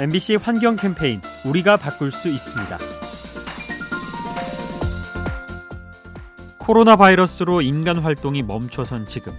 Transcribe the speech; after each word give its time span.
MBC 0.00 0.36
환경 0.36 0.74
캠페인 0.76 1.20
우리가 1.44 1.76
바꿀 1.76 2.10
수 2.10 2.30
있습니다. 2.30 2.78
코로나 6.56 6.96
바이러스로 6.96 7.60
인간 7.60 7.98
활동이 7.98 8.42
멈춰선 8.42 9.04
지금 9.04 9.34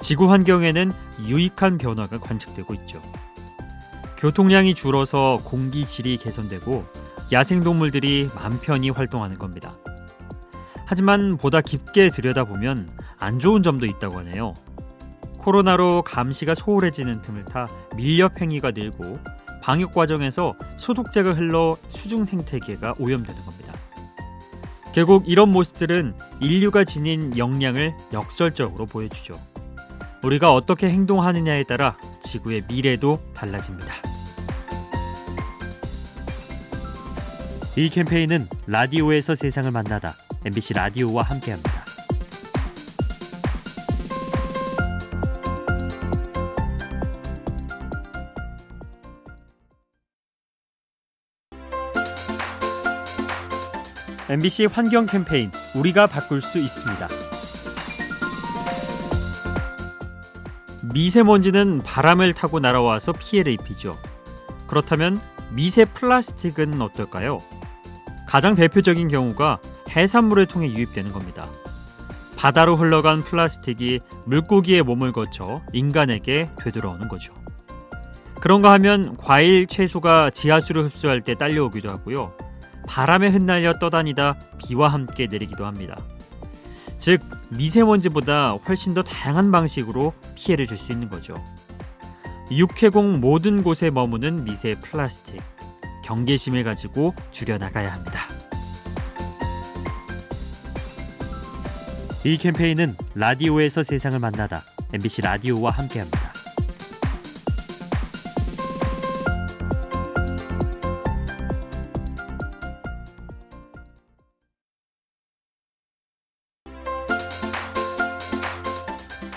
지구 0.00 0.30
환경에는 0.30 0.92
유익한 1.26 1.78
변화가 1.78 2.20
관측되고 2.20 2.72
있죠. 2.74 3.02
교통량이 4.16 4.74
줄어서 4.74 5.38
공기 5.44 5.84
질이 5.84 6.18
개선되고 6.18 6.84
야생동물들이 7.32 8.30
맘 8.36 8.60
편히 8.60 8.90
활동하는 8.90 9.38
겁니다. 9.38 9.74
하지만 10.86 11.36
보다 11.36 11.60
깊게 11.60 12.10
들여다보면 12.10 12.90
안 13.18 13.40
좋은 13.40 13.62
점도 13.62 13.86
있다고 13.86 14.18
하네요. 14.18 14.54
코로나로 15.38 16.02
감시가 16.02 16.54
소홀해지는 16.54 17.22
틈을 17.22 17.44
타 17.46 17.66
밀렵 17.96 18.40
행위가 18.40 18.70
늘고 18.70 19.18
방역 19.64 19.94
과정에서 19.94 20.54
소독제가 20.76 21.32
흘러 21.32 21.74
수중 21.88 22.26
생태계가 22.26 22.96
오염되는 22.98 23.44
겁니다. 23.46 23.72
결국 24.92 25.24
이런 25.26 25.48
모습들은 25.48 26.14
인류가 26.40 26.84
지닌 26.84 27.36
역량을 27.38 27.96
역설적으로 28.12 28.84
보여주죠. 28.84 29.40
우리가 30.22 30.52
어떻게 30.52 30.90
행동하느냐에 30.90 31.62
따라 31.64 31.96
지구의 32.22 32.64
미래도 32.68 33.22
달라집니다. 33.32 33.94
이 37.78 37.88
캠페인은 37.88 38.46
라디오에서 38.66 39.34
세상을 39.34 39.70
만나다 39.70 40.14
MBC 40.44 40.74
라디오와 40.74 41.22
함께합니다. 41.22 41.73
MBC 54.34 54.64
환경 54.64 55.06
캠페인 55.06 55.52
우리가 55.76 56.08
바꿀 56.08 56.42
수 56.42 56.58
있습니다. 56.58 57.06
미세먼지는 60.92 61.82
바람을 61.84 62.32
타고 62.32 62.58
날아와서 62.58 63.12
피해를 63.12 63.52
입히죠. 63.52 63.96
그렇다면 64.66 65.20
미세 65.50 65.84
플라스틱은 65.84 66.82
어떨까요? 66.82 67.40
가장 68.26 68.56
대표적인 68.56 69.06
경우가 69.06 69.60
해산물을 69.90 70.46
통해 70.46 70.68
유입되는 70.68 71.12
겁니다. 71.12 71.46
바다로 72.36 72.74
흘러간 72.74 73.22
플라스틱이 73.22 74.00
물고기의 74.26 74.82
몸을 74.82 75.12
거쳐 75.12 75.62
인간에게 75.72 76.50
되돌아오는 76.56 77.06
거죠. 77.06 77.32
그런가 78.40 78.72
하면 78.72 79.16
과일, 79.16 79.68
채소가 79.68 80.30
지하수를 80.30 80.86
흡수할 80.86 81.20
때 81.20 81.36
딸려오기도 81.36 81.88
하고요. 81.88 82.32
바람에 82.88 83.28
흩날려 83.28 83.78
떠다니다 83.78 84.36
비와 84.58 84.88
함께 84.88 85.26
내리기도 85.26 85.66
합니다. 85.66 85.96
즉, 86.98 87.20
미세먼지보다 87.50 88.52
훨씬 88.66 88.94
더 88.94 89.02
다양한 89.02 89.50
방식으로 89.50 90.12
피해를 90.34 90.66
줄 90.66 90.78
수 90.78 90.92
있는 90.92 91.08
거죠. 91.08 91.42
육해공 92.50 93.20
모든 93.20 93.62
곳에 93.62 93.90
머무는 93.90 94.44
미세 94.44 94.74
플라스틱. 94.74 95.40
경계심을 96.04 96.64
가지고 96.64 97.14
줄여나가야 97.30 97.92
합니다. 97.92 98.28
이 102.24 102.36
캠페인은 102.38 102.96
라디오에서 103.14 103.82
세상을 103.82 104.18
만나다 104.18 104.62
MBC 104.92 105.22
라디오와 105.22 105.70
함께합니다. 105.72 106.23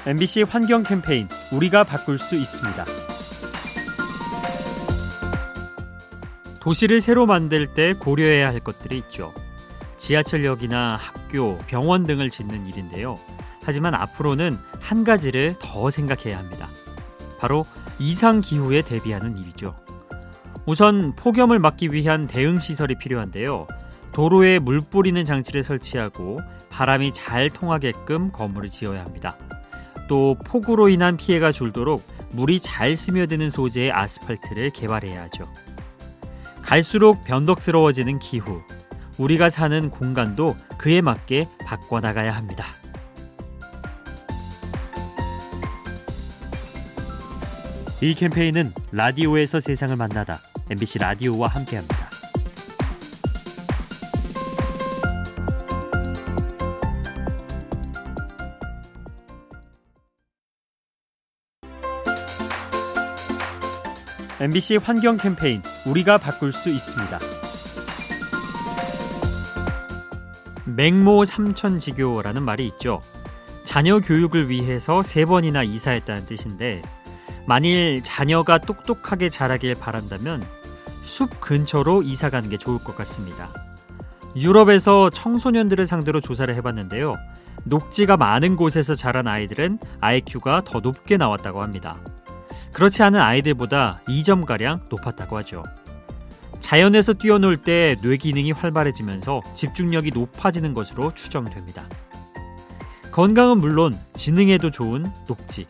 MBC 0.08 0.44
환경 0.44 0.84
캠페인 0.84 1.28
우리가 1.52 1.84
바꿀 1.84 2.18
수 2.18 2.38
있습니다. 2.38 2.86
도시를 6.62 7.02
새로 7.02 7.26
만들 7.26 7.68
때 7.68 7.92
고려해야 7.92 8.48
할 8.48 8.62
것들이 8.62 9.00
있죠. 9.00 9.34
지하철역이나 9.98 10.96
학교, 10.96 11.58
병원 11.68 12.06
등을 12.06 12.30
짓는 12.30 12.68
일인데요. 12.68 13.20
하지만 13.62 13.96
앞으로는 13.96 14.58
한 14.80 15.04
가지를 15.04 15.56
더 15.60 15.92
생각해야 15.92 16.38
합니다. 16.38 16.70
바로 17.38 17.66
이상 18.00 18.40
기후에 18.40 18.84
대비하는 18.84 19.38
일이죠. 19.38 19.76
우선 20.66 21.18
폭염을 21.18 21.60
막기 21.60 21.92
위한 21.92 22.28
대응 22.28 22.60
시설이 22.60 22.96
필요한데요. 22.96 23.68
도로에 24.14 24.60
물 24.60 24.80
뿌리는 24.80 25.26
장치를 25.26 25.64
설치하고 25.64 26.40
바람이 26.70 27.12
잘 27.12 27.50
통하게끔 27.50 28.32
건물을 28.32 28.70
지어야 28.70 29.04
합니다. 29.04 29.36
또 30.08 30.36
폭우로 30.46 30.90
인한 30.90 31.18
피해가 31.18 31.52
줄도록 31.52 32.04
물이 32.32 32.60
잘 32.60 32.96
스며드는 32.96 33.50
소재의 33.50 33.92
아스팔트를 33.92 34.72
개발해야 34.72 35.24
하죠. 35.24 35.46
갈수록 36.62 37.24
변덕스러워지는 37.24 38.20
기후, 38.20 38.62
우리가 39.18 39.50
사는 39.50 39.90
공간도 39.90 40.56
그에 40.78 41.02
맞게 41.02 41.48
바꿔나가야 41.66 42.36
합니다. 42.36 42.66
이 48.02 48.14
캠페인은 48.14 48.74
라디오에서 48.92 49.60
세상을 49.60 49.96
만나다 49.96 50.40
MBC 50.70 51.00
라디오와 51.00 51.48
함께합니다. 51.48 52.17
MBC 64.40 64.78
환경 64.78 65.18
캠페인 65.18 65.64
우리가 65.88 66.20
바꿀 66.20 66.52
수 66.52 66.70
있습니다. 66.70 67.18
맹모 70.76 71.26
삼천지교라는 71.26 72.44
말이 72.44 72.68
있죠. 72.68 73.02
자녀 73.64 74.00
교육을 74.00 74.52
위해서 74.52 75.02
세 75.02 75.26
번이나 75.26 75.64
이사했다는 75.64 76.28
뜻인데 76.28 76.84
만일 77.48 78.04
자녀가 78.04 78.60
똑똑하게 78.60 79.30
자라길 79.30 79.74
바란다면 79.74 80.44
숲 81.02 81.42
근처로 81.42 82.04
이사 82.04 82.30
가는 82.30 82.48
게 82.48 82.58
좋을 82.58 82.78
것 82.84 82.96
같습니다. 82.96 83.50
유럽에서 84.36 85.10
청소년들을 85.10 85.88
상대로 85.88 86.22
조사를 86.22 86.54
해봤는데요. 86.54 87.16
녹지가 87.64 88.18
많은 88.18 88.56
곳에서 88.56 88.94
자란 88.94 89.28
아이들은 89.28 89.80
IQ가 90.00 90.62
더 90.64 90.80
높게 90.80 91.18
나왔다고 91.18 91.64
합니다. 91.64 91.98
그렇지 92.74 93.04
않은 93.04 93.20
아이들보다 93.20 94.02
2점가량 94.08 94.90
높았다고 94.90 95.38
하죠. 95.38 95.64
자연에서 96.60 97.14
뛰어놀 97.14 97.58
때 97.58 97.96
뇌 98.02 98.18
기능이 98.18 98.52
활발해지면서 98.52 99.42
집중력이 99.54 100.12
높아지는 100.14 100.74
것으로 100.74 101.14
추정됩니다. 101.14 101.88
건강은 103.12 103.60
물론 103.60 103.98
지능에도 104.14 104.70
좋은 104.72 105.12
녹지. 105.28 105.66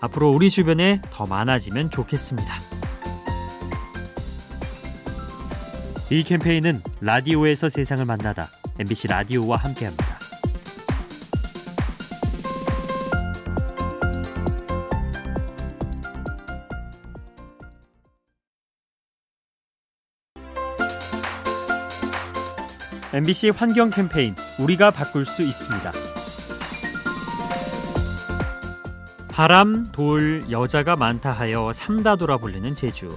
앞으로 0.00 0.30
우리 0.30 0.50
주변에 0.50 1.00
더 1.10 1.26
많아지면 1.26 1.90
좋겠습니다. 1.90 2.48
이 6.10 6.22
캠페인은 6.24 6.82
라디오에서 7.00 7.68
세상을 7.70 8.04
만나다 8.04 8.48
MBC 8.78 9.08
라디오와 9.08 9.56
함께합니다. 9.56 10.11
MBC 23.14 23.50
환경 23.50 23.90
캠페인 23.90 24.34
우리가 24.58 24.90
바꿀 24.90 25.26
수 25.26 25.42
있습니다. 25.42 25.92
바람, 29.28 29.84
돌, 29.92 30.42
여자가 30.50 30.96
많다 30.96 31.30
하여 31.30 31.74
삼다도라 31.74 32.38
불리는 32.38 32.74
제주. 32.74 33.10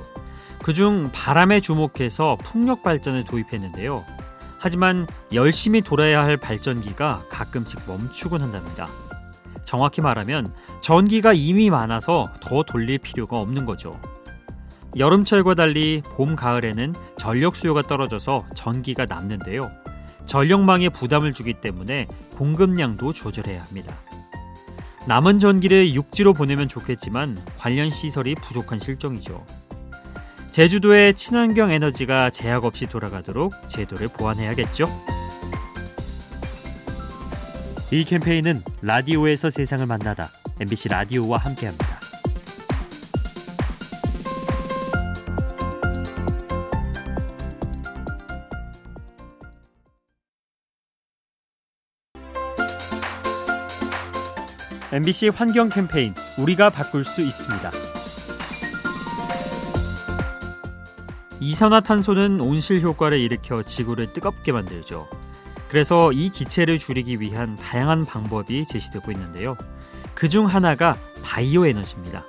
그중 0.64 1.12
바람에 1.14 1.62
주목해서 1.62 2.36
풍력 2.44 2.84
발전을 2.84 3.24
도입했는데요. 3.24 4.04
하지만 4.58 5.08
열심히 5.32 5.80
돌아야 5.82 6.26
할 6.26 6.36
발전기가 6.36 7.22
가끔씩 7.30 7.80
멈추곤 7.88 8.42
한답니다. 8.42 8.90
정확히 9.64 10.02
말하면 10.02 10.52
전기가 10.82 11.32
이미 11.32 11.70
많아서 11.70 12.34
더 12.42 12.64
돌릴 12.64 12.98
필요가 12.98 13.38
없는 13.40 13.66
거죠. 13.66 13.98
여름철과 14.98 15.56
달리 15.56 16.02
봄, 16.16 16.36
가을에는 16.36 16.96
전력 17.16 17.56
수요가 17.56 17.82
떨어져서 17.82 18.46
전기가 18.56 19.06
남는데요. 19.06 19.85
전력망에 20.26 20.90
부담을 20.90 21.34
주기 21.34 21.54
때문에 21.54 22.08
공급량도 22.38 23.14
조절해야 23.14 23.64
합니다. 23.64 23.96
남은 25.08 25.40
전기를 25.40 25.94
육지로 25.94 26.34
보내면 26.34 26.68
좋겠지만 26.68 27.44
관련 27.58 27.92
시설이 27.92 28.36
부족한 28.36 28.80
실정이죠. 28.80 29.46
제주도의 30.52 31.14
친환경 31.16 31.72
에너지가 31.72 32.30
제약 32.30 32.66
없이 32.66 32.86
돌아가도록 32.86 33.54
제도를 33.68 34.08
보완해야겠죠. 34.08 34.88
이 37.92 38.04
캠페인은 38.04 38.64
라디오에서 38.82 39.50
세상을 39.50 39.86
만나다 39.86 40.30
MBC 40.60 40.90
라디오와 40.90 41.38
함께합니다. 41.38 41.95
MBC 54.92 55.30
환경 55.30 55.70
캠페인 55.70 56.14
우리가 56.38 56.70
바꿀 56.70 57.04
수 57.04 57.22
있습니다. 57.22 57.72
이산화탄소는 61.40 62.40
온실 62.40 62.82
효과를 62.82 63.20
일으켜 63.20 63.62
지구를 63.64 64.14
뜨겁게 64.14 64.52
만들죠. 64.52 65.08
그래서 65.70 66.12
이 66.12 66.30
기체를 66.30 66.78
줄이기 66.80 67.20
위한 67.20 67.56
다양한 67.58 68.06
방법이 68.06 68.66
제시되고 68.66 69.12
있는데요. 69.12 69.58
그 70.14 70.30
중 70.30 70.46
하나가 70.48 70.96
바이오 71.24 71.66
에너지입니다. 71.66 72.24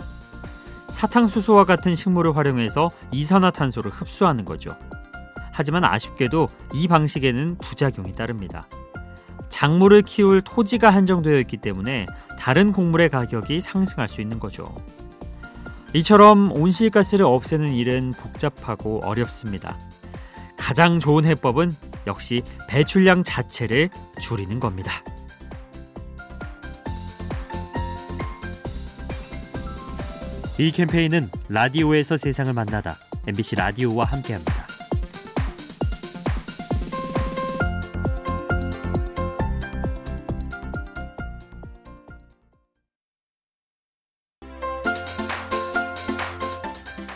사탕수수와 0.89 1.65
같은 1.65 1.95
식물을 1.95 2.37
활용해서 2.37 2.91
이산화탄소를 3.13 3.91
흡수하는 3.93 4.45
거죠. 4.45 4.77
하지만 5.53 5.85
아쉽게도 5.85 6.49
이 6.75 6.89
방식에는 6.89 7.59
부작용이 7.59 8.13
따릅니다. 8.13 8.67
작물을 9.49 10.03
키울 10.03 10.43
토지가 10.43 10.91
한정되어 10.91 11.39
있기 11.41 11.57
때문에 11.59 12.07
다른 12.39 12.73
곡물의 12.73 13.11
가격이 13.11 13.61
상승할 13.61 14.09
수 14.09 14.21
있는 14.21 14.39
거죠. 14.39 14.75
이처럼 15.95 16.53
온실가스를 16.53 17.25
없애는 17.25 17.73
일은 17.73 18.13
복잡하고 18.13 19.01
어렵습니다. 19.05 19.79
가장 20.57 20.99
좋은 20.99 21.25
해법은 21.25 21.75
역시 22.07 22.43
배출량 22.69 23.25
자체를 23.25 23.89
줄이는 24.21 24.61
겁니다. 24.61 24.93
이 30.59 30.71
캠페인은 30.71 31.31
라디오에서 31.49 32.17
세상을 32.17 32.53
만나다 32.53 32.97
MBC 33.27 33.57
라디오와 33.57 34.07
함께합니다. 34.07 34.66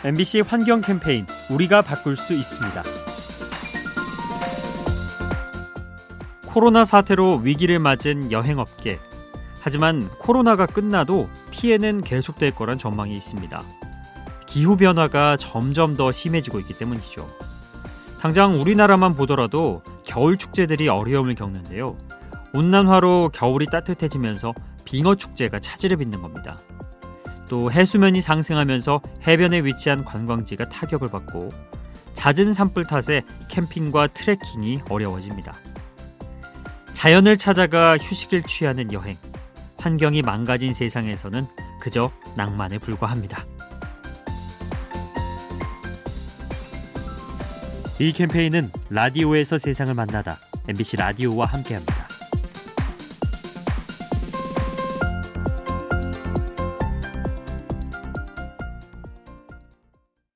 MBC 0.03 0.41
환경 0.41 0.81
캠페인 0.81 1.27
우리가 1.51 1.83
바꿀 1.83 2.15
수 2.15 2.33
있습니다. 2.33 2.81
코로나 6.47 6.83
사태로 6.85 7.37
위기를 7.43 7.77
맞은 7.77 8.31
여행업계. 8.31 8.97
하지만 9.59 10.09
코로나가 10.17 10.65
끝나도 10.65 11.29
피해는 11.51 12.01
계속될 12.01 12.55
거란 12.55 12.79
전망이 12.79 13.15
있습니다. 13.15 13.61
기후 14.47 14.75
변화가 14.75 15.37
점점 15.37 15.95
더 15.95 16.11
심해지고 16.11 16.59
있기 16.61 16.73
때문이죠. 16.79 17.27
당장 18.19 18.59
우리나라만 18.59 19.15
보더라도 19.15 19.83
겨울 20.03 20.35
축제들이 20.35 20.89
어려움을 20.89 21.35
겪는데요. 21.35 21.95
온난화로 22.53 23.29
겨울이 23.29 23.67
따뜻해지면서 23.67 24.55
빙어 24.83 25.13
축제가 25.13 25.59
차질을 25.59 25.97
빚는 25.97 26.23
겁니다. 26.23 26.57
또 27.51 27.69
해수면이 27.69 28.21
상승하면서 28.21 29.01
해변에 29.27 29.65
위치한 29.65 30.05
관광지가 30.05 30.69
타격을 30.69 31.09
받고 31.09 31.49
잦은 32.13 32.53
산불 32.53 32.85
탓에 32.85 33.23
캠핑과 33.49 34.07
트레킹이 34.07 34.83
어려워집니다. 34.89 35.53
자연을 36.93 37.35
찾아가 37.35 37.97
휴식을 37.97 38.43
취하는 38.43 38.93
여행. 38.93 39.17
환경이 39.79 40.21
망가진 40.21 40.71
세상에서는 40.71 41.45
그저 41.81 42.09
낭만에 42.37 42.77
불과합니다. 42.77 43.45
이 47.99 48.13
캠페인은 48.13 48.71
라디오에서 48.89 49.57
세상을 49.57 49.93
만나다 49.93 50.37
MBC 50.69 50.95
라디오와 50.95 51.47
함께합니다. 51.47 52.00